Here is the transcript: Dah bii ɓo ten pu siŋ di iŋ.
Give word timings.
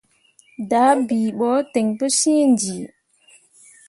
Dah 0.69 0.93
bii 1.07 1.29
ɓo 1.37 1.51
ten 1.73 1.87
pu 1.97 2.05
siŋ 2.19 2.41
di 2.59 2.67
iŋ. 2.79 2.87